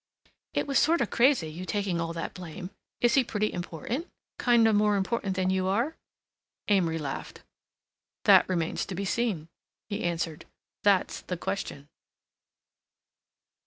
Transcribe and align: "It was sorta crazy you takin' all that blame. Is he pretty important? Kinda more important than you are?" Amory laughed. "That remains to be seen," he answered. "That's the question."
"It 0.55 0.65
was 0.65 0.79
sorta 0.79 1.05
crazy 1.05 1.47
you 1.49 1.63
takin' 1.63 2.01
all 2.01 2.11
that 2.13 2.33
blame. 2.33 2.71
Is 3.01 3.13
he 3.13 3.23
pretty 3.23 3.53
important? 3.53 4.07
Kinda 4.39 4.73
more 4.73 4.95
important 4.95 5.35
than 5.35 5.51
you 5.51 5.67
are?" 5.67 5.95
Amory 6.69 6.97
laughed. 6.97 7.43
"That 8.23 8.49
remains 8.49 8.83
to 8.87 8.95
be 8.95 9.05
seen," 9.05 9.47
he 9.91 10.01
answered. 10.03 10.45
"That's 10.81 11.21
the 11.21 11.37
question." 11.37 11.87